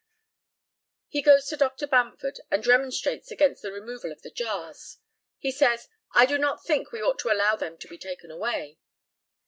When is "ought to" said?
7.03-7.31